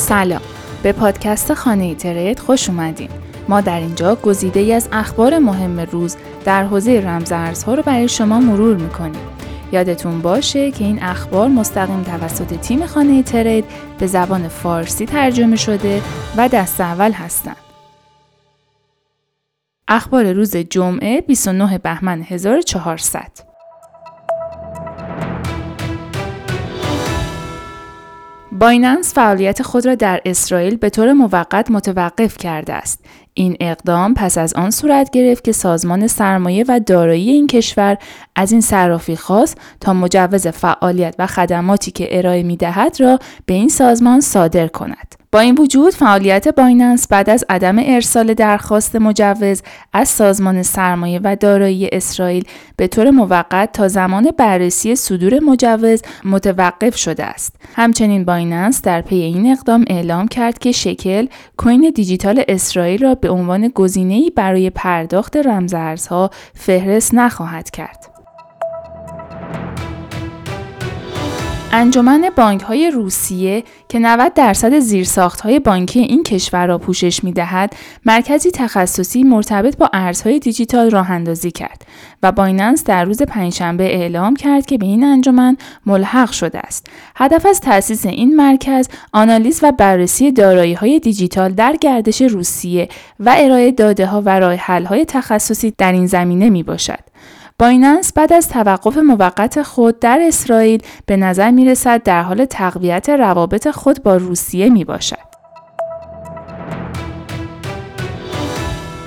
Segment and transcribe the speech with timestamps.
[0.00, 0.40] سلام.
[0.82, 3.10] به پادکست خانه ترید خوش اومدین.
[3.48, 8.40] ما در اینجا گزیده ای از اخبار مهم روز در حوزه رمزارزها رو برای شما
[8.40, 9.20] مرور می‌کنیم.
[9.72, 13.64] یادتون باشه که این اخبار مستقیم توسط تیم خانه ترید
[13.98, 16.02] به زبان فارسی ترجمه شده
[16.36, 17.56] و دست اول هستند.
[19.88, 23.49] اخبار روز جمعه 29 بهمن 1400
[28.60, 33.04] بایننس فعالیت خود را در اسرائیل به طور موقت متوقف کرده است.
[33.34, 37.96] این اقدام پس از آن صورت گرفت که سازمان سرمایه و دارایی این کشور
[38.36, 43.54] از این صرافی خواست تا مجوز فعالیت و خدماتی که ارائه می دهد را به
[43.54, 45.19] این سازمان صادر کند.
[45.32, 51.36] با این وجود فعالیت بایننس بعد از عدم ارسال درخواست مجوز از سازمان سرمایه و
[51.36, 52.44] دارایی اسرائیل
[52.76, 57.56] به طور موقت تا زمان بررسی صدور مجوز متوقف شده است.
[57.74, 63.30] همچنین بایننس در پی این اقدام اعلام کرد که شکل کوین دیجیتال اسرائیل را به
[63.30, 68.09] عنوان گزینه‌ای برای پرداخت رمزارزها فهرست نخواهد کرد.
[71.72, 77.32] انجمن بانک های روسیه که 90 درصد زیرساخت های بانکی این کشور را پوشش می
[77.32, 77.76] دهد،
[78.06, 81.86] مرکزی تخصصی مرتبط با ارزهای دیجیتال راه اندازی کرد
[82.22, 86.86] و بایننس در روز پنجشنبه اعلام کرد که به این انجمن ملحق شده است.
[87.16, 92.88] هدف از تأسیس این مرکز آنالیز و بررسی دارایی های دیجیتال در گردش روسیه
[93.20, 97.09] و ارائه داده ها و راه حل های تخصصی در این زمینه می باشد.
[97.60, 103.08] بایننس بعد از توقف موقت خود در اسرائیل به نظر می رسد در حال تقویت
[103.08, 105.30] روابط خود با روسیه می باشد.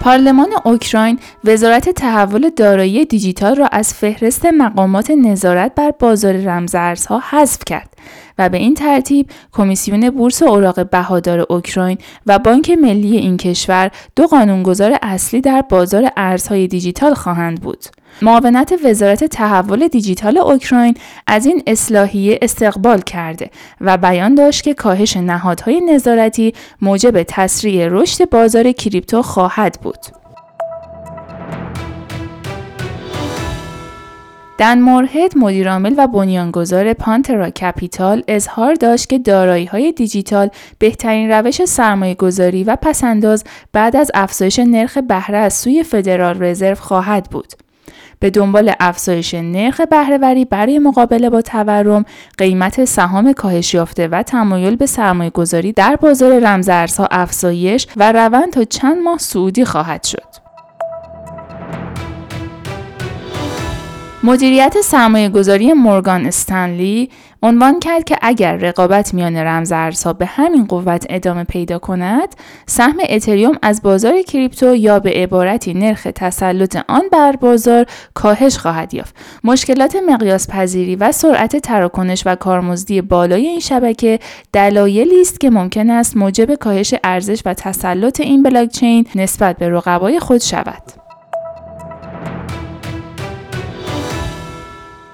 [0.00, 7.64] پارلمان اوکراین وزارت تحول دارایی دیجیتال را از فهرست مقامات نظارت بر بازار رمزارزها حذف
[7.66, 7.96] کرد
[8.38, 14.26] و به این ترتیب کمیسیون بورس اوراق بهادار اوکراین و بانک ملی این کشور دو
[14.26, 17.99] قانونگذار اصلی در بازار ارزهای دیجیتال خواهند بود.
[18.22, 20.94] معاونت وزارت تحول دیجیتال اوکراین
[21.26, 23.50] از این اصلاحیه استقبال کرده
[23.80, 29.98] و بیان داشت که کاهش نهادهای نظارتی موجب تسریع رشد بازار کریپتو خواهد بود.
[34.58, 41.64] دن مورهد مدیرعامل و بنیانگذار پانترا کپیتال اظهار داشت که دارایی های دیجیتال بهترین روش
[41.64, 47.69] سرمایه گذاری و پسنداز بعد از افزایش نرخ بهره از سوی فدرال رزرو خواهد بود.
[48.18, 52.04] به دنبال افزایش نرخ بهرهوری برای مقابله با تورم
[52.38, 58.52] قیمت سهام کاهش یافته و تمایل به سرمایه گذاری در بازار رمزارزها افزایش و روند
[58.52, 60.39] تا چند ماه سعودی خواهد شد.
[64.22, 67.10] مدیریت سرمایه گذاری مورگان استنلی
[67.42, 72.28] عنوان کرد که اگر رقابت میان رمزارزها به همین قوت ادامه پیدا کند
[72.66, 78.94] سهم اتریوم از بازار کریپتو یا به عبارتی نرخ تسلط آن بر بازار کاهش خواهد
[78.94, 79.16] یافت.
[79.44, 84.18] مشکلات مقیاس پذیری و سرعت تراکنش و کارمزدی بالای این شبکه
[84.52, 90.20] دلایلی است که ممکن است موجب کاهش ارزش و تسلط این بلاکچین نسبت به رقبای
[90.20, 91.09] خود شود.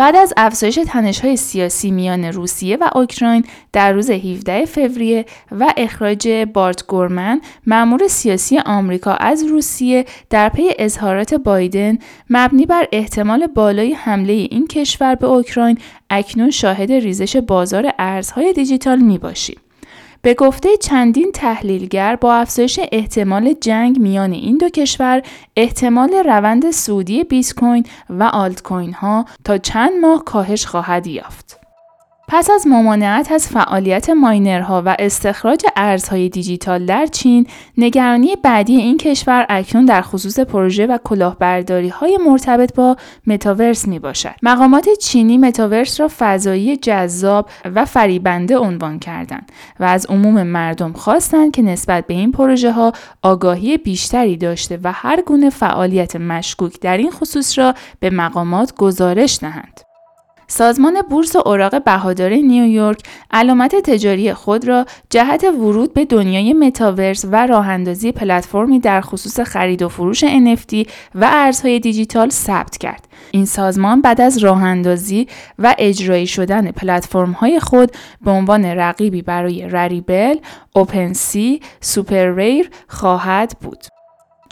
[0.00, 6.28] بعد از افزایش تنش‌های سیاسی میان روسیه و اوکراین در روز 17 فوریه و اخراج
[6.54, 11.98] بارت گورمن مأمور سیاسی آمریکا از روسیه در پی اظهارات بایدن
[12.30, 15.78] مبنی بر احتمال بالای حمله این کشور به اوکراین
[16.10, 19.60] اکنون شاهد ریزش بازار ارزهای دیجیتال می باشیم.
[20.22, 25.22] به گفته چندین تحلیلگر با افزایش احتمال جنگ میان این دو کشور
[25.56, 31.49] احتمال روند سودی بیت کوین و آلت کوین ها تا چند ماه کاهش خواهد یافت.
[32.32, 37.46] پس از ممانعت از فعالیت ماینرها و استخراج ارزهای دیجیتال در چین،
[37.78, 42.96] نگرانی بعدی این کشور اکنون در خصوص پروژه و کلاهبرداری های مرتبط با
[43.26, 44.34] متاورس می باشد.
[44.42, 51.52] مقامات چینی متاورس را فضایی جذاب و فریبنده عنوان کردند و از عموم مردم خواستند
[51.52, 56.96] که نسبت به این پروژه ها آگاهی بیشتری داشته و هر گونه فعالیت مشکوک در
[56.96, 59.89] این خصوص را به مقامات گزارش دهند.
[60.50, 63.00] سازمان بورس اوراق بهادار نیویورک
[63.30, 69.40] علامت تجاری خود را جهت ورود به دنیای متاورس و راه اندازی پلتفرمی در خصوص
[69.40, 73.08] خرید و فروش NFT و ارزهای دیجیتال ثبت کرد.
[73.30, 75.26] این سازمان بعد از راه اندازی
[75.58, 77.92] و اجرایی شدن پلتفرم های خود
[78.24, 80.36] به عنوان رقیبی برای رریبل،
[80.72, 83.99] اوپنسی، سوپر ریر خواهد بود.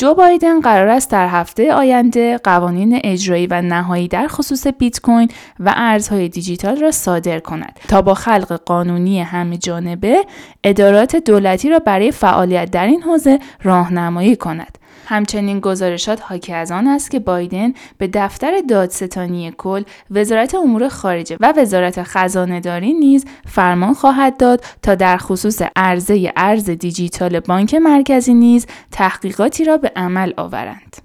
[0.00, 5.28] جو بایدن قرار است در هفته آینده قوانین اجرایی و نهایی در خصوص بیت کوین
[5.60, 10.24] و ارزهای دیجیتال را صادر کند تا با خلق قانونی همه جانبه
[10.64, 14.77] ادارات دولتی را برای فعالیت در این حوزه راهنمایی کند.
[15.08, 21.36] همچنین گزارشات حاکی از آن است که بایدن به دفتر دادستانی کل، وزارت امور خارجه
[21.40, 27.74] و وزارت خزانه داری نیز فرمان خواهد داد تا در خصوص عرضه ارز دیجیتال بانک
[27.74, 30.96] مرکزی نیز تحقیقاتی را به عمل آورند.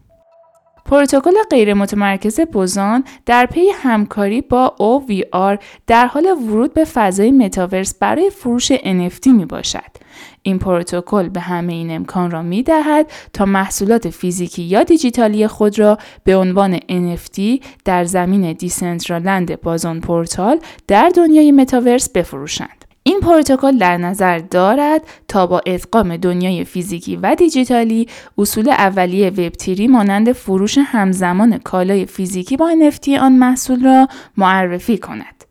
[0.86, 7.96] پروتکل غیر متمرکز Boson در پی همکاری با OVR در حال ورود به فضای متاورس
[7.96, 10.03] برای فروش NFT می باشد.
[10.42, 15.80] این پروتکل به همه این امکان را می دهد تا محصولات فیزیکی یا دیجیتالی خود
[15.80, 22.84] را به عنوان NFT در زمین Decentraland، Boson Portal در دنیای متاورس بفروشند.
[23.06, 29.54] این پروتکل در نظر دارد تا با ادغام دنیای فیزیکی و دیجیتالی اصول اولیه وب
[29.90, 35.43] مانند فروش همزمان کالای فیزیکی با NFT آن محصول را معرفی کند.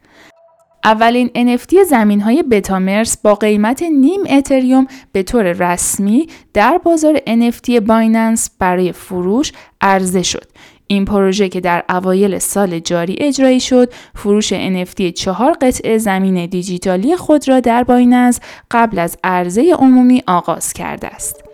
[0.85, 7.71] اولین NFT زمین های متاورس با قیمت نیم اتریوم به طور رسمی در بازار NFT
[7.71, 10.45] بایننس برای فروش عرضه شد.
[10.87, 17.17] این پروژه که در اوایل سال جاری اجرایی شد فروش NFT چهار قطعه زمین دیجیتالی
[17.17, 18.41] خود را در بایننس
[18.71, 21.45] قبل از عرضه عمومی آغاز کرده است.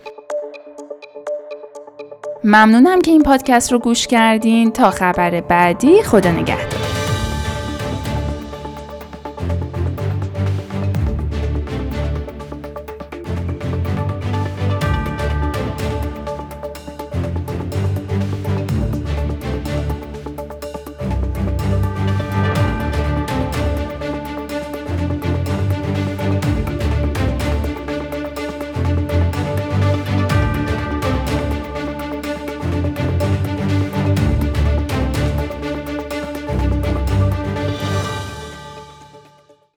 [2.43, 4.71] ممنونم که این پادکست رو گوش کردین.
[4.71, 6.78] تا خبر بعدی خدا نگهدار.